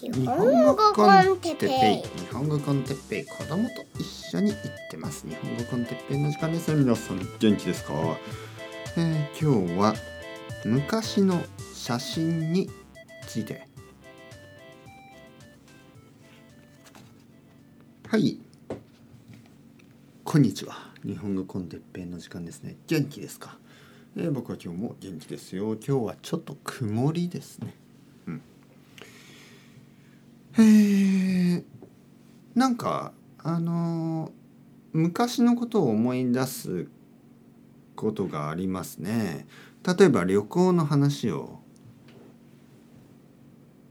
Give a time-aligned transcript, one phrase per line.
[0.00, 4.60] 日本語コンテッペイ日本語コンテッペイ子供と一緒に行っ
[4.92, 5.26] てます。
[5.26, 6.72] 日本語コンテッペイの時間です。
[6.72, 7.94] 皆さん元気ですか、
[8.96, 9.94] えー、今日は
[10.64, 11.42] 昔の
[11.74, 12.70] 写真に
[13.26, 13.66] ついて。
[18.06, 18.38] はい。
[20.22, 20.76] こんにちは。
[21.04, 22.76] 日本語コンテッペイの時間ですね。
[22.86, 23.58] 元気ですか、
[24.16, 25.74] えー、僕は今日も元気ですよ。
[25.74, 27.74] 今日はちょっと曇りですね。
[30.58, 31.64] え、
[32.54, 34.32] なんかあの
[34.92, 36.88] 昔のことを思い出す
[37.94, 39.46] ことがありますね。
[39.84, 41.60] 例えば旅行の話を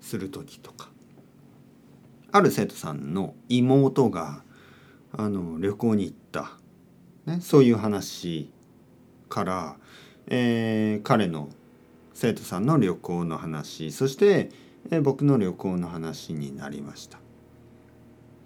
[0.02, 0.90] する時とか。
[2.32, 4.44] ある生徒さんの妹が
[5.14, 6.52] あの旅行に行った、
[7.26, 8.52] ね、そういう話
[9.30, 9.78] から、
[10.28, 11.50] えー、彼の
[12.14, 13.92] 生徒さんの旅行の話。
[13.92, 14.50] そして
[14.90, 17.20] え僕の旅行の話になりました。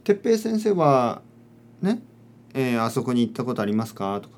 [0.03, 1.21] 哲平先生は
[1.81, 2.01] ね、
[2.53, 4.19] えー、あそこに行ったことありますか？
[4.21, 4.35] とか。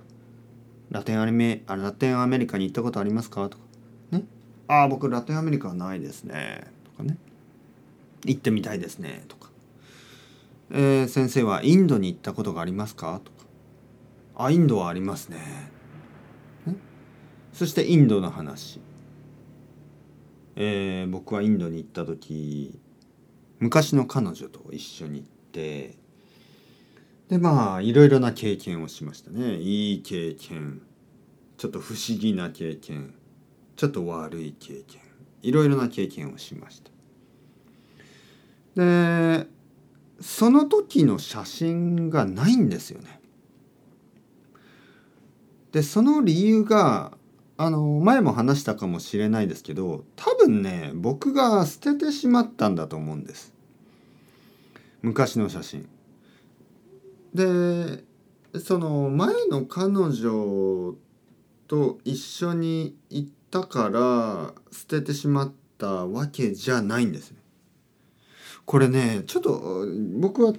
[0.89, 3.47] ラテンアメあラテンアメリカに行ったことありますか？
[3.49, 3.63] とか。
[4.11, 4.25] ね。
[4.67, 6.67] ああ僕ラテンアメリカはないですね。
[6.83, 7.17] とかね。
[8.25, 9.23] 行ってみたいですね。
[9.27, 9.49] とか、
[10.71, 13.21] えー、先生はインドに行ったことがありますか？
[13.23, 13.37] とか。
[14.35, 15.37] あインドはありますね。
[16.65, 16.75] ね。
[17.53, 18.79] そしてインドの話。
[20.55, 22.79] えー、僕はインドに行った時
[23.59, 25.97] 昔の彼女と一緒に行って
[27.29, 29.57] でまあいろいろな経験をしましたね。
[29.57, 30.81] いい経験
[31.57, 33.13] ちょっと不思議な経験
[33.75, 35.01] ちょっと悪い経験
[35.41, 36.91] いろいろな経験をしました。
[38.75, 39.47] で
[40.19, 43.19] その時の写真がないんですよね。
[45.71, 47.17] でその理由が
[47.55, 53.53] あの前も話したかもしれないですけど多分ね僕が捨ててしまったんだと思うんです。
[55.01, 55.89] 昔の写真。
[57.33, 58.03] で
[58.59, 60.95] その前の彼女
[61.67, 67.37] と一緒に行ったから捨ててしまったわけじゃないんですね。
[68.65, 69.85] これねちょっと
[70.19, 70.53] 僕は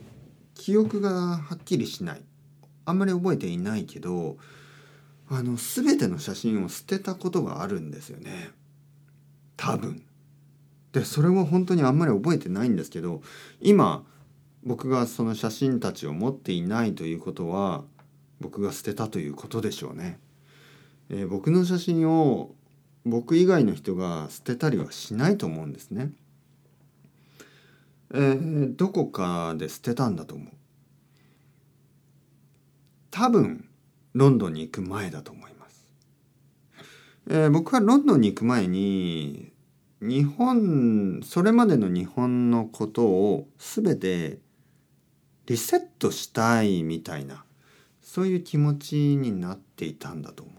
[0.55, 2.23] 記憶がはっきりしない。
[2.87, 4.37] あんまり覚えていないけど
[5.37, 8.51] あの全ての写真を捨てたことがあるんですよね
[9.57, 10.03] 多分。
[10.93, 13.21] でそれも本当にあんまり覚えてないんですけど
[13.61, 14.05] 今
[14.63, 17.83] 僕がその写真たちを持っていないということは
[18.41, 20.19] 僕が捨てたということでしょうね。
[21.11, 22.55] えー、僕の写真を
[23.05, 26.13] 僕以外の人が捨てたりはしないと思うんですね。
[28.13, 30.49] えー、どこかで捨てたんだと思う。
[33.11, 33.69] 多分
[34.15, 35.85] ロンドンに行く前だと思います。
[37.29, 39.53] えー、僕はロンドンに行く前に
[40.01, 44.39] 日本それまでの日本のことを全て
[45.47, 47.45] リセットしたいみたいな
[48.03, 50.55] そういう気持ちになっていたんだと思う。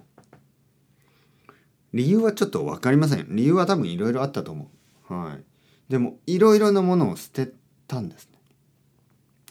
[1.94, 3.28] 理由はちょっと分かりません。
[3.30, 4.70] 理由は多分いろいろあったと思
[5.10, 5.14] う。
[5.14, 5.44] はい。
[5.90, 7.54] でもいろいろなものを捨て
[7.88, 8.40] たんですね。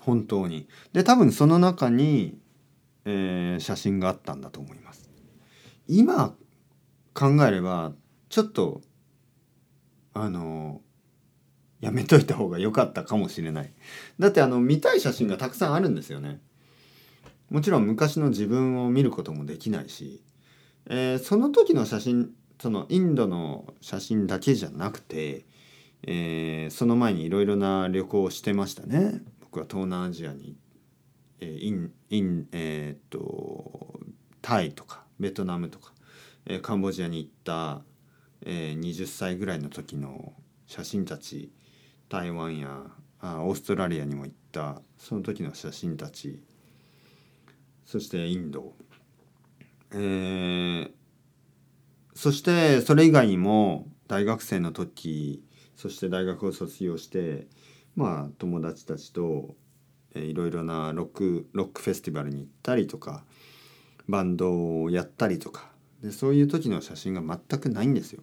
[0.01, 0.69] 本当に。
[0.93, 2.37] で多分その中に
[3.05, 5.11] えー、写真があったんだと思います。
[5.87, 6.35] 今
[7.13, 7.93] 考えれば
[8.29, 8.81] ちょっと
[10.15, 10.81] あの
[11.81, 13.73] やめといた方が良かったかもしれない。
[14.19, 16.41] だってあの見たい写真がたくさんあるんですよね。
[17.51, 20.23] もちろん昔の自分を見ることもできないし、
[20.87, 25.45] えー、その時の写真そのインドの写真だけじゃなくて、
[26.05, 29.21] えー、その前にいろいろな旅行をしてましたね。
[29.41, 30.57] 僕は東南アジアに
[31.45, 34.01] えインインえー、っと
[34.41, 35.93] タイとかベトナムとか、
[36.47, 37.83] えカンボジアに行った、
[38.43, 40.33] えー、20歳ぐらいの時の
[40.67, 41.53] 写真たち
[42.09, 42.83] 台湾や
[43.21, 46.43] あオーストラリアにも行ったその時の写真たち
[47.87, 48.75] そしてインド、
[49.93, 50.91] えー、
[52.15, 55.43] そしてそれ以外にも大学生の時
[55.77, 57.47] そして大学を卒業して
[57.97, 59.55] まあ友達たちと
[60.15, 63.25] いろいろなロックロックフェスティバルに行ったりとか
[64.09, 65.71] バンドをやったりとか
[66.03, 68.23] でそういう時の写真が全くないんですよ。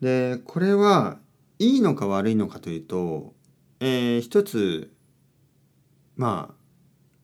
[0.00, 1.18] でこれは
[1.58, 3.34] いいのか悪いのかというと、
[3.80, 4.92] えー、一つ
[6.16, 6.54] まあ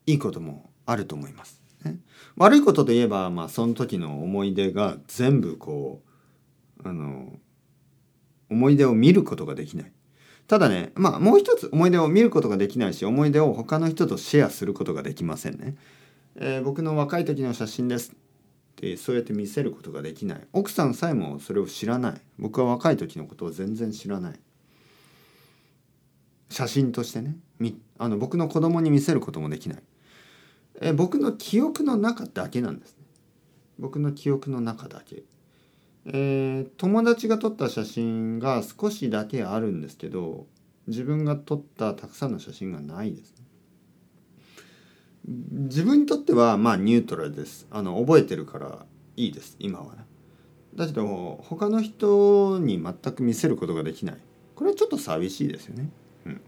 [0.05, 1.61] いいこともあると思います。
[1.83, 1.99] ね、
[2.35, 6.03] 悪いことで言えば、まあ、その時の思い出が全部こ
[6.83, 7.39] うあの
[8.49, 9.91] 思い出を見ることができない。
[10.51, 15.77] ただね、まあもう一つ思い出を見ることができないし、思い出を他の人とシェアすることができませんね。
[16.35, 18.15] えー、僕の若い時の写真ですっ
[18.75, 20.41] てそうやって見せることができない。
[20.51, 22.21] 奥さんさえもそれを知らない。
[22.37, 24.39] 僕は若い時のことを全然知らない。
[26.49, 29.83] 写真としてねみあの僕の子供に見せることもできない
[30.81, 33.05] え僕の記憶の中だけなんですね
[33.79, 35.23] 僕の記憶の中だけ
[36.05, 40.47] えー、友達が撮った写真が少しだけあるんですけど
[40.87, 43.45] 自分が撮ったたくさんの写真がないです、ね、
[45.27, 47.67] 自分にとってはまあニュートラルです。
[47.69, 49.95] あの覚えてるからいいです今は。
[49.95, 50.05] ね
[50.73, 54.17] だけど他の人に全く見せることができない。
[54.55, 55.89] これはちょっと寂しいですよね、
[56.25, 56.41] うん、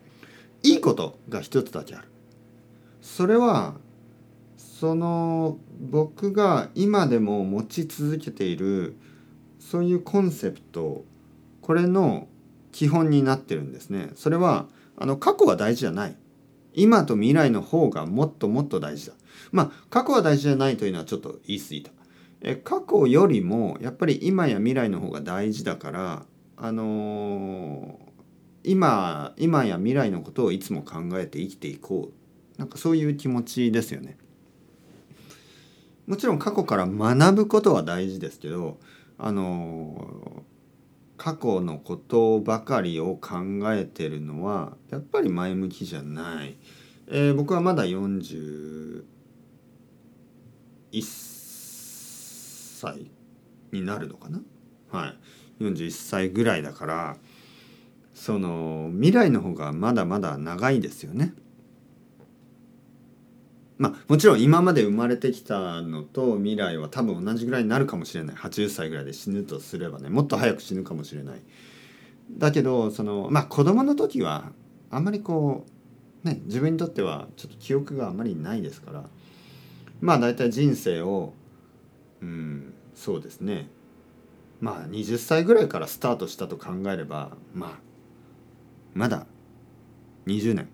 [0.63, 2.07] いいことが一つだけある。
[3.01, 3.75] それは
[4.55, 8.95] その僕が今でも持ち続けている
[9.63, 11.05] そういうコンセプト
[11.61, 12.27] これの
[12.73, 14.11] 基本になってるんですね。
[14.15, 14.67] それは
[14.97, 16.15] あの過去は大事じゃない。
[16.73, 19.13] 今と未来の方がもっともっと大事だ。
[19.51, 21.91] まあ過去は大事じゃないというのはちょっと言い過ぎた。
[22.41, 26.25] え過去よりもやっぱり今や未来の方が大事だから
[26.57, 34.17] あのー、今今や未来のことをいつも考えて生きていこうなんかそういう気持ちですよね。
[36.05, 38.77] もちろん過去から学ぶことは大事ですけど
[39.17, 40.43] あの
[41.17, 43.37] 過去のことばかりを考
[43.73, 46.57] えてるのはやっぱり前向きじゃない、
[47.07, 49.03] えー、僕はまだ41
[51.01, 53.11] 歳
[53.71, 54.41] になるのかな？
[54.91, 55.63] はい。
[55.63, 57.17] 41歳ぐらいだから
[58.13, 61.33] その未来の方がまだまだ長いですよね。
[63.77, 68.35] まあもちろん今まで生まれてきたのと未来は多分同じぐらいになるかもしれない。
[68.35, 70.09] 80歳ぐらいで死ぬとすればね。
[70.09, 71.41] もっと早く死ぬかもしれない。
[72.31, 74.51] だけどそのまあ子供の時は
[74.89, 75.65] あんまりこ
[76.23, 79.03] うね自分にとってはちょっと記憶があんまりないですから。
[80.01, 81.33] まあ大体人生を
[82.21, 83.69] うんそうですね。
[84.61, 87.79] まあ20歳ぐらいからスタートしたと考えればまあ
[88.93, 89.25] まだ
[90.27, 90.69] 20年。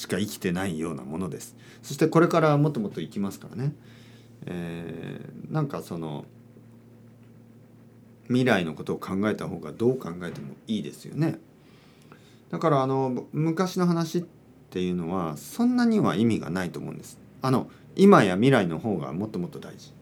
[0.00, 1.54] しか生きてないようなものです。
[1.82, 3.74] そしてこれからもっともっと生きますからね、
[4.46, 6.24] えー、なんかその
[8.28, 11.38] 未来のことを考えた方がどう考えてもいいですよね。
[12.50, 14.24] だからあの昔の話っ
[14.70, 17.18] ていうのはそんなには意味がないと思うんです。
[17.42, 19.92] あの今や未来の方がもっともっと大事。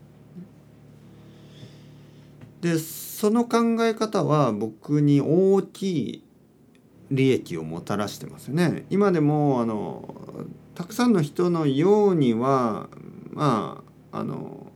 [2.61, 6.28] でその考え方は僕に大きい
[7.11, 8.87] 利益をもたらしてますよね。
[8.91, 10.15] 今でもあの
[10.75, 12.89] たくさんの人のようには
[13.33, 13.83] ま
[14.13, 14.73] ああの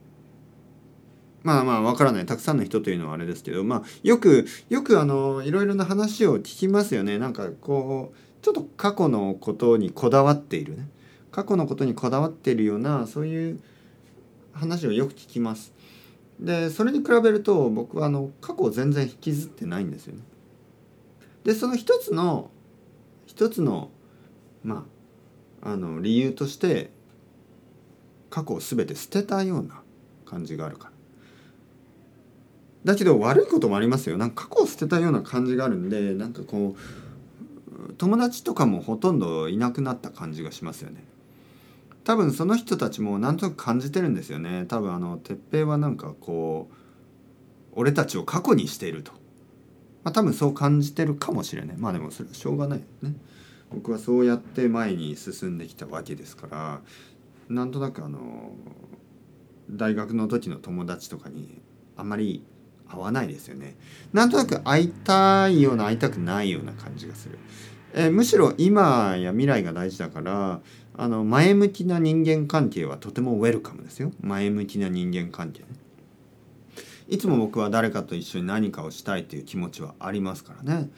[1.43, 10.87] まあまあわからないたくさんの人というのはあれですけどまあよくよくあのいろいろな話を聞きますよねなんかこうちょっと過去のことにこだわっているね
[11.31, 13.59] 過去のことにこだわっているようなそういう
[14.53, 15.73] 話をよく聞きます。
[16.39, 20.21] でそれに比べると僕はあの過去を全然引きずってないんですよね。
[21.43, 22.49] でその一つの
[23.25, 23.89] 一つの
[24.63, 24.85] ま
[25.61, 26.91] ああの理由として
[28.29, 29.81] 過去を全て捨てたような
[30.25, 30.93] 感じがあるから
[32.85, 34.17] だけど悪いこともありますよ。
[34.17, 41.03] なんか過去を捨てたような感じがあるんでなんかこう友達とかもほとんどいなくなった感じがしますよね。
[42.03, 44.65] 多分その人たちもなんとなく感じてるんですよね。
[44.67, 46.75] 多分あの哲平はなんかこう
[47.75, 49.22] 俺たちを過去にしていると。
[50.03, 51.77] まあ、多分そう感じてるかもしれない。
[51.77, 53.15] まあでもそれはしょうがないね。
[53.73, 56.81] 僕はそうやって前に進んできたわけですから
[57.49, 58.51] なんとなくあの
[59.69, 61.61] 大学の時の友達とかに
[61.97, 62.43] あんまり
[62.87, 63.75] 会わないですよね。
[64.11, 67.39] なんとなく会いたいような会いたくないような感じがする、
[67.93, 70.61] えむしろ今や未来が大事だから
[70.95, 74.11] あの前向きな人間関係はとてもウェルカムですよ。
[74.21, 75.67] 前向きな人間関係ね。
[77.07, 80.89] いつも僕は誰かと一緒に何かをしたいという気持ちはありますからね。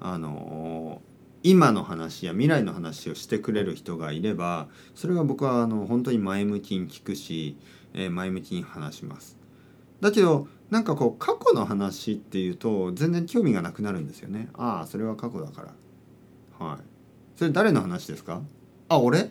[0.00, 1.00] あの
[1.42, 7.56] 今の話や未来の話をしてくれる人がいればそれは僕はあの本当に前向きに聞くし、
[7.92, 9.36] えー、前向きに話します。
[10.00, 14.48] だけどなんかこう過去の話っていうと全然興味がなくなるんですよね。
[14.54, 15.62] ああそれは過去だか
[16.60, 16.66] ら。
[16.66, 16.78] はい。
[17.36, 18.40] それ誰の話ですか？
[18.88, 19.30] あ俺？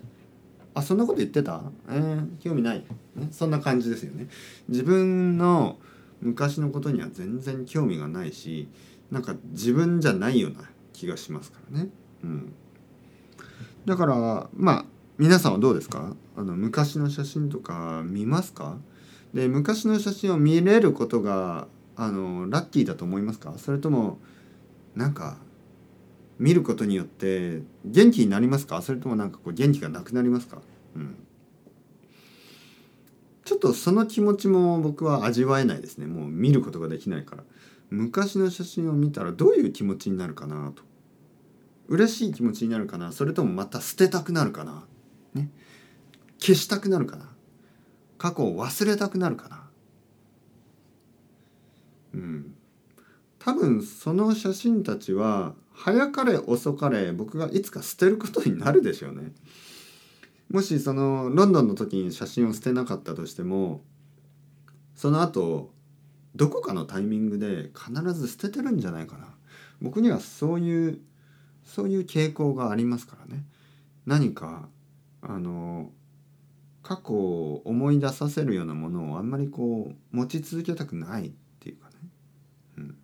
[0.75, 1.61] あそんなこと言ってた？
[1.89, 2.83] えー、興味ない、
[3.15, 4.27] ね、そんな感じですよね。
[4.69, 5.77] 自分の
[6.24, 8.68] 昔のことには全然興味がないし
[9.12, 11.89] なんか自分じゃないような気がしますからね。
[12.24, 12.53] うん、
[13.86, 14.86] だからまあ
[15.18, 16.15] 皆さんはどうですか？
[16.36, 18.77] あの昔の写真とか見ますか？
[19.34, 23.53] で昔の写真を見れることがあのラッキーだと思いますか？
[23.58, 24.18] それとも
[24.96, 25.38] なんか
[26.39, 28.82] 見ることによって元気になりますか？
[28.82, 30.62] それともなんかこう元気がなくなりますか、
[30.96, 31.15] うん、
[33.45, 36.05] ちょっとその気持ちも僕は味わえないですね。
[36.05, 37.43] もう見ることができないから。
[37.89, 40.83] 昔の写真を見たらどういう気持ちになるかなと。
[41.88, 43.12] 嬉しい気持ちになるかな。
[43.12, 44.85] それともまた捨てたくなるかな。
[45.33, 45.51] ね。
[46.39, 47.29] 消したくなるかな。
[48.17, 49.63] 過去を忘れたくなるかな。
[52.13, 52.55] うん。
[53.39, 59.33] 多分その写真たちは早かれ遅かれ僕がいつか捨てることになるでしょうね。
[60.50, 63.81] もしそのロンドンの時に写真を捨てなかったとしても
[64.95, 65.73] その後
[66.35, 69.27] どこかのタイミングで必ず捨ててるんじゃないかな。
[69.81, 71.00] 僕にはそういう
[71.63, 73.43] そういう傾向がありますからね。
[74.05, 74.67] 何か
[75.21, 75.91] あの
[76.81, 81.95] 過去を思い出させるようなものをあんまりこう持ち続けたくないっていうかね、
[82.77, 82.97] うん、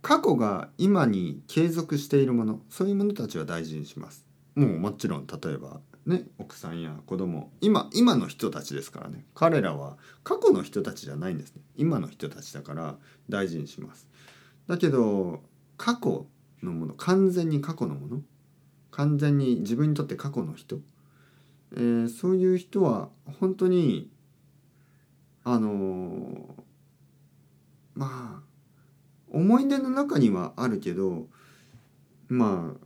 [0.00, 4.25] 過去が今に継続しているものそういうものたちは大事にします。
[4.56, 9.24] もうもちろん例えばね奥さんや子供今今の人たちですからね。
[9.34, 11.62] 彼らは過去の人たちじゃないんですね。
[11.76, 12.96] 今の人たちだから
[13.28, 14.08] 大事にします。
[14.66, 15.42] だけど
[15.76, 16.26] 過去
[16.62, 18.22] のもの完全に過去のもの
[18.90, 20.78] 完全に自分にとって過去の人、
[21.74, 23.10] えー、そういう人は
[23.40, 24.10] 本当に
[25.44, 26.44] あのー、
[27.94, 28.42] まあ
[29.30, 31.26] 思い出の中にはあるけど
[32.28, 32.85] まあ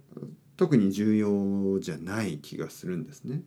[0.61, 3.41] 特に重要じゃない気がするんですね。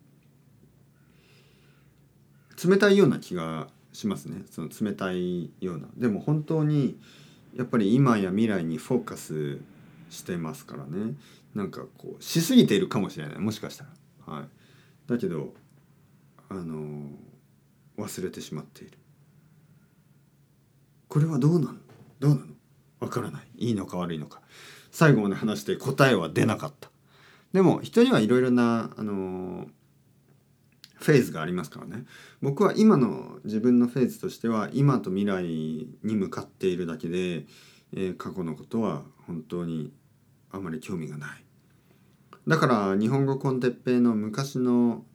[2.67, 4.41] 冷たいような気がしますね。
[4.49, 5.89] その冷たいような。
[5.95, 6.99] でも本当に
[7.55, 9.59] やっぱり今や未来にフォーカス
[10.09, 11.13] してますからね。
[11.53, 13.37] なんかこうしすぎているかもしれない。
[13.37, 13.85] もしかした
[14.25, 14.33] ら。
[14.33, 14.45] はい。
[15.05, 15.53] だけど
[16.49, 17.11] あの
[17.99, 18.97] 忘れてしまっている。
[21.09, 21.75] これはどうなの？
[22.19, 22.41] どうなの？
[23.01, 23.43] わからない。
[23.67, 24.41] いいのか悪いのか。
[24.89, 26.89] 最後まで話して答えは出なかった。
[27.53, 29.67] でも人にはいろいろな、あの
[30.95, 32.05] フェーズがありますからね。
[32.41, 37.45] 僕は今の自分のフェーズとしては今と未来に向かっているだけで、
[37.93, 39.93] えー、過去のことは本当に
[40.51, 41.45] あまり興味がない。
[42.47, 45.05] だから日本語コンテッペイの昔の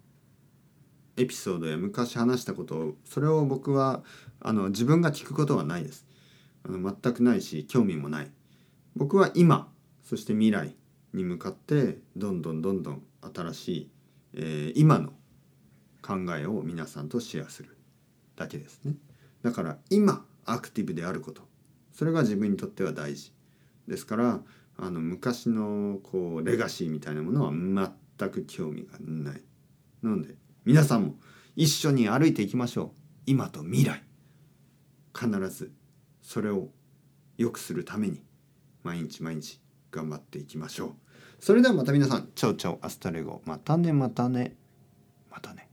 [1.17, 4.05] エピソードや昔話したことをそれを僕は
[4.41, 6.07] あの自分が聞くことはないです。
[6.65, 8.31] あの全くないし興味もない。
[8.95, 9.69] 僕は今
[10.03, 10.77] そして未来
[11.13, 13.03] に向かってどんどんどんどん
[13.35, 13.91] 新しい、
[14.35, 15.13] えー、今の
[16.03, 17.77] 考えを皆さんとシェアする
[18.37, 18.95] だけですね。
[19.43, 21.43] だから今アクティブであること。
[21.93, 23.33] それが自分にとっては大事。
[23.87, 24.41] ですから
[24.77, 29.43] あの昔のこうレガシーみたいなものは全く興味がない。
[30.03, 30.35] なので
[30.65, 31.15] 皆さんも
[31.57, 33.01] 一緒に歩いていきましょう。
[33.27, 34.05] 今と未来。
[35.19, 35.73] 必ず
[36.23, 36.69] それを
[37.37, 38.23] 良くするために
[38.85, 40.95] 毎日毎日頑張っていきましょう。
[41.41, 42.29] それではまた皆さん。
[42.35, 43.43] Chao chao hasta luego。
[43.45, 44.57] またねまたね。
[45.31, 45.68] またね。